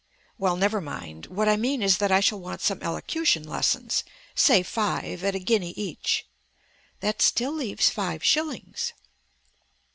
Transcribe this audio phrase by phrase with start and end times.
[0.39, 1.27] "Well, never mind.
[1.27, 4.03] What I mean is that I shall want some elocution lessons.
[4.33, 6.25] Say five, at a guinea each."
[7.01, 8.93] "That still leaves five shillings."